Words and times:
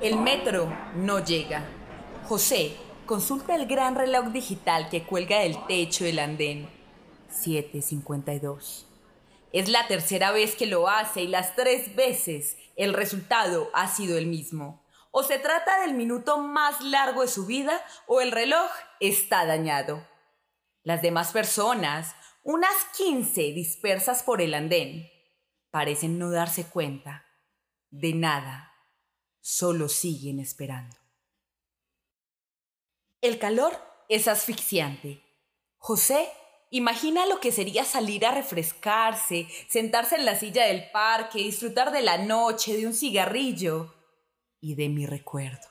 El 0.00 0.16
metro 0.16 0.74
no 0.94 1.22
llega. 1.22 1.62
José 2.26 2.74
consulta 3.04 3.54
el 3.54 3.66
gran 3.66 3.94
reloj 3.94 4.28
digital 4.28 4.88
que 4.88 5.02
cuelga 5.02 5.40
del 5.40 5.66
techo 5.66 6.04
del 6.04 6.20
andén. 6.20 6.70
7.52. 7.30 8.86
Es 9.52 9.68
la 9.68 9.86
tercera 9.88 10.32
vez 10.32 10.56
que 10.56 10.64
lo 10.64 10.88
hace 10.88 11.24
y 11.24 11.26
las 11.26 11.54
tres 11.54 11.94
veces 11.96 12.56
el 12.76 12.94
resultado 12.94 13.68
ha 13.74 13.88
sido 13.88 14.16
el 14.16 14.26
mismo. 14.26 14.82
O 15.10 15.22
se 15.22 15.38
trata 15.38 15.82
del 15.82 15.92
minuto 15.92 16.38
más 16.38 16.80
largo 16.80 17.20
de 17.20 17.28
su 17.28 17.44
vida 17.44 17.78
o 18.06 18.22
el 18.22 18.32
reloj 18.32 18.70
está 19.00 19.44
dañado. 19.44 20.08
Las 20.82 21.02
demás 21.02 21.32
personas, 21.32 22.14
unas 22.42 22.72
15 22.96 23.52
dispersas 23.52 24.22
por 24.22 24.40
el 24.40 24.54
andén, 24.54 25.10
parecen 25.70 26.18
no 26.18 26.30
darse 26.30 26.64
cuenta 26.64 27.26
de 27.90 28.14
nada, 28.14 28.69
solo 29.40 29.88
siguen 29.88 30.40
esperando. 30.40 30.96
El 33.20 33.38
calor 33.38 33.78
es 34.08 34.28
asfixiante. 34.28 35.22
José 35.78 36.28
imagina 36.70 37.26
lo 37.26 37.40
que 37.40 37.52
sería 37.52 37.84
salir 37.84 38.24
a 38.24 38.32
refrescarse, 38.32 39.46
sentarse 39.68 40.16
en 40.16 40.24
la 40.24 40.36
silla 40.36 40.66
del 40.66 40.90
parque, 40.90 41.38
disfrutar 41.38 41.92
de 41.92 42.02
la 42.02 42.18
noche, 42.18 42.76
de 42.76 42.86
un 42.86 42.94
cigarrillo 42.94 43.94
y 44.60 44.74
de 44.74 44.88
mi 44.88 45.06
recuerdo. 45.06 45.68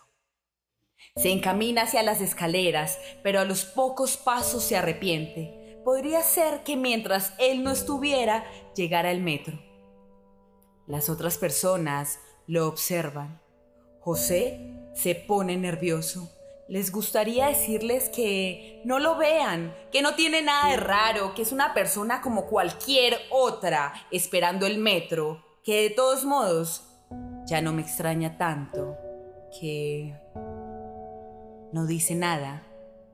Se 1.15 1.31
encamina 1.31 1.83
hacia 1.83 2.03
las 2.03 2.21
escaleras, 2.21 2.99
pero 3.23 3.39
a 3.39 3.45
los 3.45 3.65
pocos 3.65 4.17
pasos 4.17 4.63
se 4.63 4.77
arrepiente. 4.77 5.81
Podría 5.83 6.21
ser 6.21 6.63
que 6.63 6.75
mientras 6.75 7.33
él 7.39 7.63
no 7.63 7.71
estuviera, 7.71 8.45
llegara 8.75 9.11
el 9.11 9.21
metro. 9.21 9.59
Las 10.87 11.09
otras 11.09 11.37
personas 11.37 12.19
lo 12.47 12.67
observan. 12.67 13.41
José 13.99 14.73
se 14.93 15.15
pone 15.15 15.57
nervioso. 15.57 16.29
Les 16.67 16.91
gustaría 16.91 17.47
decirles 17.47 18.09
que 18.09 18.81
no 18.85 18.99
lo 18.99 19.17
vean, 19.17 19.75
que 19.91 20.01
no 20.01 20.15
tiene 20.15 20.41
nada 20.41 20.69
de 20.69 20.77
raro, 20.77 21.33
que 21.33 21.41
es 21.41 21.51
una 21.51 21.73
persona 21.73 22.21
como 22.21 22.45
cualquier 22.45 23.17
otra 23.31 23.93
esperando 24.11 24.67
el 24.67 24.77
metro, 24.77 25.43
que 25.63 25.81
de 25.81 25.89
todos 25.89 26.25
modos 26.25 26.83
ya 27.45 27.61
no 27.61 27.73
me 27.73 27.81
extraña 27.81 28.37
tanto, 28.37 28.97
que 29.59 30.15
no 31.73 31.85
dice 31.87 32.13
nada, 32.13 32.63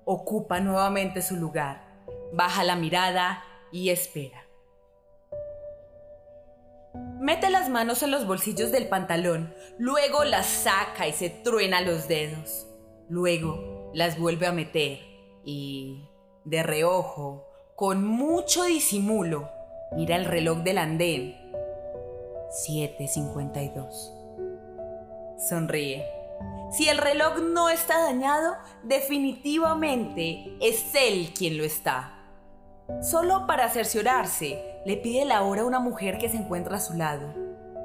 ocupa 0.03 0.59
nuevamente 0.59 1.21
su 1.21 1.37
lugar, 1.37 1.81
baja 2.33 2.63
la 2.63 2.75
mirada 2.75 3.43
y 3.71 3.89
espera. 3.89 4.44
Mete 7.19 7.49
las 7.49 7.69
manos 7.69 8.03
en 8.03 8.11
los 8.11 8.27
bolsillos 8.27 8.71
del 8.71 8.87
pantalón, 8.87 9.53
luego 9.77 10.25
las 10.25 10.45
saca 10.45 11.07
y 11.07 11.13
se 11.13 11.29
truena 11.29 11.81
los 11.81 12.07
dedos. 12.07 12.67
Luego 13.07 13.91
las 13.93 14.19
vuelve 14.19 14.47
a 14.47 14.51
meter 14.51 14.99
y, 15.43 16.09
de 16.43 16.63
reojo, 16.63 17.47
con 17.75 18.05
mucho 18.05 18.63
disimulo, 18.63 19.49
mira 19.95 20.15
el 20.15 20.25
reloj 20.25 20.59
del 20.59 20.77
andén. 20.77 21.35
7.52. 22.67 25.37
Sonríe. 25.37 26.05
Si 26.71 26.89
el 26.89 26.97
reloj 26.97 27.37
no 27.39 27.69
está 27.69 28.01
dañado, 28.01 28.55
definitivamente 28.83 30.57
es 30.61 30.93
él 30.95 31.33
quien 31.37 31.57
lo 31.57 31.63
está. 31.63 32.24
Solo 33.01 33.47
para 33.47 33.69
cerciorarse, 33.69 34.81
le 34.85 34.97
pide 34.97 35.25
la 35.25 35.41
hora 35.41 35.63
a 35.63 35.65
una 35.65 35.79
mujer 35.79 36.17
que 36.19 36.29
se 36.29 36.37
encuentra 36.37 36.77
a 36.77 36.79
su 36.79 36.93
lado. 36.93 37.33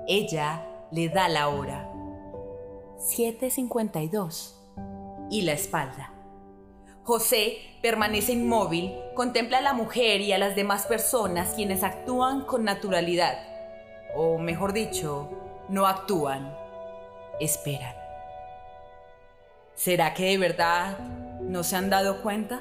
Ella 0.06 0.66
le 0.90 1.08
da 1.08 1.28
la 1.28 1.48
hora. 1.48 1.90
7.52. 2.98 4.56
Y 5.30 5.42
la 5.42 5.52
espalda. 5.52 6.12
José 7.02 7.56
permanece 7.80 8.32
inmóvil, 8.32 8.94
contempla 9.14 9.58
a 9.58 9.62
la 9.62 9.72
mujer 9.72 10.20
y 10.20 10.32
a 10.32 10.38
las 10.38 10.54
demás 10.54 10.86
personas 10.86 11.54
quienes 11.54 11.82
actúan 11.82 12.42
con 12.42 12.64
naturalidad. 12.64 13.38
O 14.14 14.38
mejor 14.38 14.74
dicho, 14.74 15.30
no 15.68 15.86
actúan, 15.86 16.54
esperan. 17.40 17.94
¿Será 19.74 20.12
que 20.12 20.26
de 20.26 20.38
verdad 20.38 20.98
no 21.40 21.62
se 21.62 21.76
han 21.76 21.88
dado 21.88 22.20
cuenta? 22.22 22.60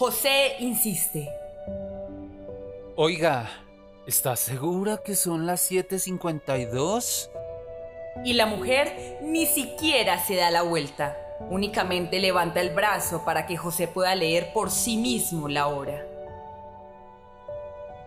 José 0.00 0.56
insiste. 0.60 1.28
Oiga, 2.96 3.50
¿estás 4.06 4.40
segura 4.40 5.02
que 5.04 5.14
son 5.14 5.44
las 5.44 5.70
7.52? 5.70 7.28
Y 8.24 8.32
la 8.32 8.46
mujer 8.46 9.18
ni 9.20 9.44
siquiera 9.44 10.18
se 10.24 10.36
da 10.36 10.50
la 10.50 10.62
vuelta. 10.62 11.18
Únicamente 11.50 12.18
levanta 12.18 12.62
el 12.62 12.70
brazo 12.70 13.26
para 13.26 13.44
que 13.44 13.58
José 13.58 13.88
pueda 13.88 14.14
leer 14.14 14.54
por 14.54 14.70
sí 14.70 14.96
mismo 14.96 15.50
la 15.50 15.66
hora. 15.66 16.02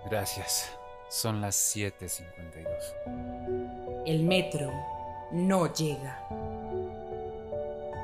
Gracias. 0.09 0.71
Son 1.09 1.41
las 1.41 1.75
7.52. 1.75 4.03
El 4.07 4.23
metro 4.23 4.71
no 5.31 5.71
llega. 5.71 6.27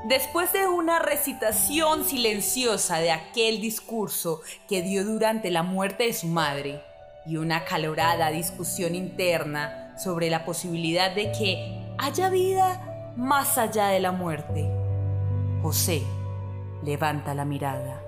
Después 0.04 0.50
de 0.54 0.66
una 0.66 0.98
recitación 0.98 2.04
silenciosa 2.04 2.98
de 2.98 3.12
aquel 3.12 3.60
discurso 3.60 4.40
que 4.66 4.80
dio 4.80 5.04
durante 5.04 5.50
la 5.50 5.62
muerte 5.62 6.04
de 6.04 6.14
su 6.14 6.26
madre 6.26 6.82
y 7.26 7.36
una 7.36 7.58
acalorada 7.58 8.30
discusión 8.30 8.94
interna 8.94 9.94
sobre 9.98 10.30
la 10.30 10.46
posibilidad 10.46 11.14
de 11.14 11.32
que 11.32 11.94
haya 11.98 12.30
vida 12.30 13.12
más 13.16 13.58
allá 13.58 13.88
de 13.88 14.00
la 14.00 14.10
muerte, 14.10 14.70
José 15.62 16.02
levanta 16.82 17.34
la 17.34 17.44
mirada 17.44 18.00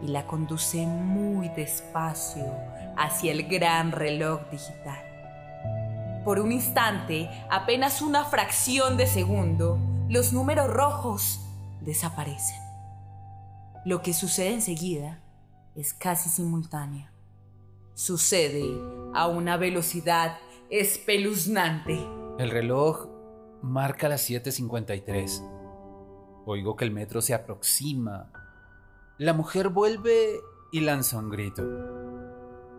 y 0.00 0.08
la 0.08 0.26
conduce 0.28 0.86
muy 0.86 1.48
despacio 1.48 2.54
hacia 2.96 3.32
el 3.32 3.48
gran 3.48 3.90
reloj 3.90 4.42
digital. 4.52 5.02
Por 6.24 6.38
un 6.38 6.52
instante, 6.52 7.28
apenas 7.50 8.00
una 8.00 8.24
fracción 8.24 8.96
de 8.96 9.08
segundo, 9.08 9.80
los 10.12 10.32
números 10.34 10.68
rojos 10.68 11.40
desaparecen. 11.80 12.58
Lo 13.86 14.02
que 14.02 14.12
sucede 14.12 14.52
enseguida 14.52 15.22
es 15.74 15.94
casi 15.94 16.28
simultáneo. 16.28 17.08
Sucede 17.94 18.62
a 19.14 19.26
una 19.28 19.56
velocidad 19.56 20.36
espeluznante. 20.68 21.98
El 22.38 22.50
reloj 22.50 23.08
marca 23.62 24.10
las 24.10 24.28
7.53. 24.28 26.44
Oigo 26.44 26.76
que 26.76 26.84
el 26.84 26.90
metro 26.90 27.22
se 27.22 27.32
aproxima. 27.32 28.30
La 29.16 29.32
mujer 29.32 29.70
vuelve 29.70 30.40
y 30.72 30.80
lanza 30.80 31.16
un 31.16 31.30
grito. 31.30 31.62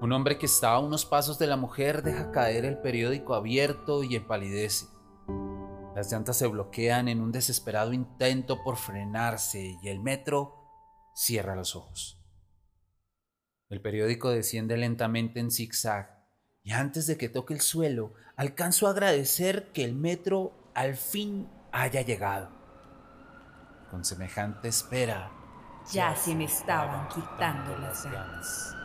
Un 0.02 0.12
hombre 0.12 0.38
que 0.38 0.46
está 0.46 0.74
a 0.74 0.80
unos 0.80 1.04
pasos 1.04 1.40
de 1.40 1.48
la 1.48 1.58
mujer 1.58 2.04
deja 2.04 2.30
caer 2.30 2.64
el 2.64 2.78
periódico 2.78 3.34
abierto 3.34 4.04
y 4.04 4.18
empalidece. 4.18 4.86
Las 5.96 6.12
llantas 6.12 6.38
se 6.38 6.48
bloquean 6.48 7.08
en 7.08 7.22
un 7.22 7.31
desesperado 7.31 7.94
intento 7.94 8.63
por 8.63 8.78
frenarse 8.78 9.78
y 9.81 9.90
el 9.90 10.00
metro 10.00 10.56
cierra 11.16 11.56
los 11.56 11.75
ojos. 11.75 12.19
El 13.69 13.81
periódico 13.81 14.30
desciende 14.30 14.78
lentamente 14.78 15.40
en 15.40 15.51
zigzag 15.51 16.24
y 16.63 16.72
antes 16.72 17.06
de 17.06 17.18
que 17.18 17.30
toque 17.30 17.54
el 17.54 17.62
suelo 17.62 18.13
alcanzo 18.36 18.88
a 18.88 18.92
agradecer 18.92 19.72
que 19.72 19.84
el 19.84 19.94
metro 19.94 20.72
al 20.74 20.95
fin 20.95 21.50
haya 21.72 22.01
llegado. 22.01 22.50
Con 23.92 24.04
semejante 24.04 24.69
espera. 24.69 25.31
Ya 25.92 26.16
se 26.16 26.34
me 26.34 26.45
estaban 26.45 27.07
quitando 27.10 27.78
las 27.78 28.06
ganas. 28.06 28.82